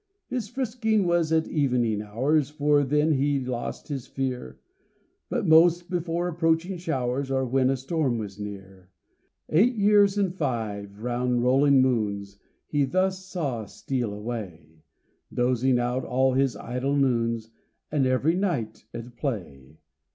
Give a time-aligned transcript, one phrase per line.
[0.29, 4.59] His frisking was at evening hours, For then he lost his fear,
[5.29, 8.89] But most before approaching showers Or when a storm was near.
[9.49, 14.81] Eight years and five round rolling moons He thus saw steal away,
[15.31, 17.51] Dozing out all his idle noons,
[17.91, 19.77] And every night at play.